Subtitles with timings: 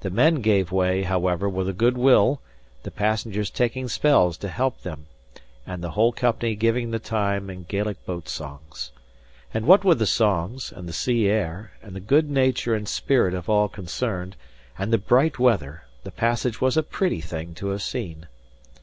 [0.00, 2.42] The men gave way, however, with a good will,
[2.82, 5.06] the passengers taking spells to help them,
[5.66, 8.92] and the whole company giving the time in Gaelic boat songs.
[9.54, 13.32] And what with the songs, and the sea air, and the good nature and spirit
[13.32, 14.36] of all concerned,
[14.78, 18.26] and the bright weather, the passage was a pretty thing to have seen.